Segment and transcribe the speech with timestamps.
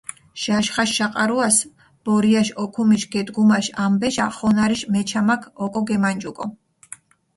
[0.41, 1.57] ჟაშხაშ შაყარუას
[2.03, 6.45] ბორიაშ ოქუმიშ გედგუმაშ ამბეშა ხონარიშ მეჩამაქ ოკო გემანჯუკო.